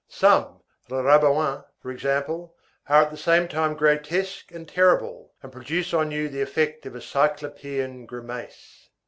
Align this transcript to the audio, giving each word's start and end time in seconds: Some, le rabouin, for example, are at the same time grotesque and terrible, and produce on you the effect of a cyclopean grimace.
Some, 0.09 0.61
le 0.89 1.03
rabouin, 1.03 1.63
for 1.79 1.91
example, 1.91 2.55
are 2.89 3.03
at 3.03 3.11
the 3.11 3.17
same 3.17 3.47
time 3.47 3.75
grotesque 3.75 4.51
and 4.51 4.67
terrible, 4.67 5.31
and 5.43 5.51
produce 5.51 5.93
on 5.93 6.09
you 6.09 6.27
the 6.27 6.41
effect 6.41 6.87
of 6.87 6.95
a 6.95 7.01
cyclopean 7.01 8.07
grimace. 8.07 8.89